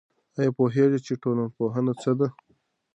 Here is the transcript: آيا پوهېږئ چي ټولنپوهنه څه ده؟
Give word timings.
آيا 0.39 0.51
پوهېږئ 0.57 0.99
چي 1.05 1.13
ټولنپوهنه 1.23 1.93
څه 2.01 2.11
ده؟ 2.19 2.27